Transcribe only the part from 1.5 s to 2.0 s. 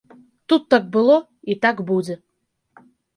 і так